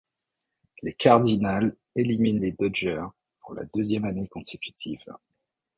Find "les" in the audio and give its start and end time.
0.81-0.95, 2.41-2.53